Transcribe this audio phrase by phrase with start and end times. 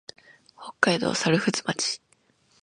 [0.59, 1.75] 北海道猿払村